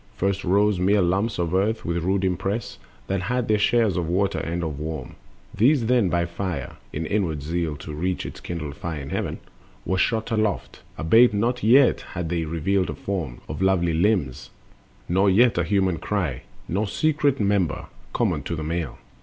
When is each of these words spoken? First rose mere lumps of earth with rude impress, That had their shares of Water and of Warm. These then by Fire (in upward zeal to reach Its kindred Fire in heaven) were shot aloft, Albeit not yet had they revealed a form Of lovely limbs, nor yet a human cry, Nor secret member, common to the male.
First 0.17 0.43
rose 0.43 0.79
mere 0.79 0.99
lumps 0.99 1.37
of 1.37 1.53
earth 1.53 1.85
with 1.85 2.03
rude 2.03 2.23
impress, 2.25 2.79
That 3.05 3.21
had 3.21 3.47
their 3.47 3.59
shares 3.59 3.97
of 3.97 4.09
Water 4.09 4.39
and 4.39 4.63
of 4.63 4.79
Warm. 4.79 5.13
These 5.53 5.85
then 5.85 6.09
by 6.09 6.25
Fire 6.25 6.77
(in 6.91 7.05
upward 7.05 7.43
zeal 7.43 7.75
to 7.77 7.93
reach 7.93 8.25
Its 8.25 8.39
kindred 8.39 8.73
Fire 8.75 8.99
in 8.99 9.11
heaven) 9.11 9.37
were 9.85 9.99
shot 9.99 10.31
aloft, 10.31 10.79
Albeit 10.97 11.35
not 11.35 11.61
yet 11.61 12.01
had 12.13 12.29
they 12.29 12.45
revealed 12.45 12.89
a 12.89 12.95
form 12.95 13.41
Of 13.47 13.61
lovely 13.61 13.93
limbs, 13.93 14.49
nor 15.07 15.29
yet 15.29 15.59
a 15.59 15.63
human 15.63 15.99
cry, 15.99 16.41
Nor 16.67 16.87
secret 16.87 17.39
member, 17.39 17.85
common 18.11 18.41
to 18.41 18.55
the 18.55 18.63
male. 18.63 18.97